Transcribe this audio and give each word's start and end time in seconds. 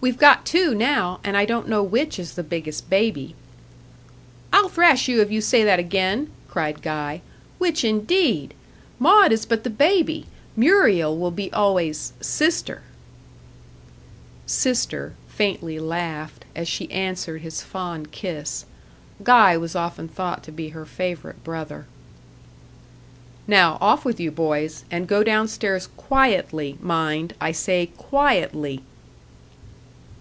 "We've 0.00 0.16
got 0.16 0.46
two 0.46 0.76
now; 0.76 1.18
and 1.24 1.36
I 1.36 1.44
don't 1.44 1.68
know 1.68 1.82
which 1.82 2.20
is 2.20 2.34
the 2.34 2.44
biggest 2.44 2.88
baby." 2.88 3.34
"I'll 4.52 4.68
thrash 4.68 5.08
you 5.08 5.20
if 5.22 5.32
you 5.32 5.40
say 5.40 5.64
that 5.64 5.80
again," 5.80 6.30
cried 6.46 6.82
Guy. 6.82 7.20
"Which, 7.58 7.82
indeed? 7.82 8.54
Maud 9.00 9.32
is 9.32 9.44
but 9.44 9.64
the 9.64 9.70
baby. 9.70 10.26
Muriel 10.54 11.18
will 11.18 11.32
be 11.32 11.52
always 11.52 12.12
'sister.'" 12.20 12.82
"Sister" 14.46 15.14
faintly 15.26 15.80
laughed, 15.80 16.44
as 16.54 16.68
she 16.68 16.88
answered 16.92 17.40
his 17.42 17.62
fond 17.64 18.12
kiss 18.12 18.66
Guy 19.24 19.56
was 19.56 19.74
often 19.74 20.06
thought 20.06 20.44
to 20.44 20.52
be 20.52 20.68
her 20.68 20.86
favourite 20.86 21.42
brother. 21.42 21.86
"Now, 23.48 23.78
off 23.80 24.04
with 24.04 24.20
you, 24.20 24.30
boys; 24.30 24.84
and 24.92 25.08
go 25.08 25.24
down 25.24 25.48
stairs 25.48 25.88
quietly 25.96 26.78
mind, 26.80 27.34
I 27.40 27.50
say 27.50 27.86
quietly." 27.96 28.82